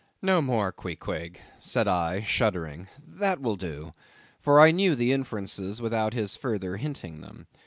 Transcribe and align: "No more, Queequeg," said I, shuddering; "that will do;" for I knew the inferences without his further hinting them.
"No 0.23 0.41
more, 0.41 0.71
Queequeg," 0.71 1.39
said 1.61 1.87
I, 1.87 2.21
shuddering; 2.21 2.87
"that 3.05 3.39
will 3.39 3.55
do;" 3.55 3.93
for 4.39 4.59
I 4.59 4.71
knew 4.71 4.95
the 4.95 5.11
inferences 5.13 5.79
without 5.79 6.15
his 6.15 6.35
further 6.35 6.77
hinting 6.77 7.21
them. 7.21 7.45